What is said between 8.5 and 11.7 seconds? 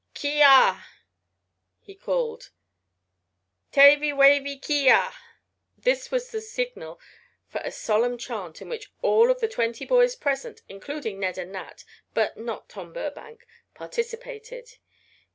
in which all of the twenty boys present, including Ned and